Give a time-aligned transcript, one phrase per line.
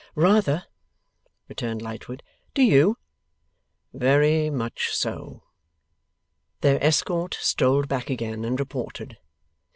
[0.15, 0.65] 'Rather,'
[1.47, 2.23] returned Lightwood.
[2.55, 2.97] 'Do you?'
[3.93, 5.43] 'Very much so.'
[6.61, 9.19] Their escort strolled back again, and reported.